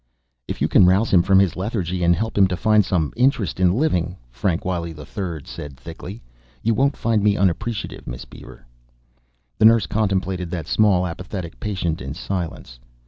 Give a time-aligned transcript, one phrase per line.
[0.47, 3.75] "If you can rouse him from this lethargy and help him find some interest in
[3.75, 6.23] living," Frank Wiley III said thickly,
[6.63, 8.65] "you won't find me unappreciative, Miss Beaver."
[9.59, 12.79] The nurse contemplated that small, apathetic patient in silence.